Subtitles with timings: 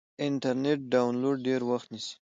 [0.27, 2.13] انټرنیټ ډاونلوډ ډېر وخت نیسي.